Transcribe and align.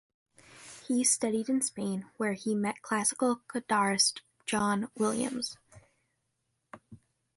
He 0.87 1.03
studied 1.03 1.47
in 1.47 1.61
Spain, 1.61 2.07
where 2.17 2.33
he 2.33 2.55
met 2.55 2.81
classical 2.81 3.43
guitarist 3.53 4.21
John 4.47 4.89
Williams. 4.97 5.59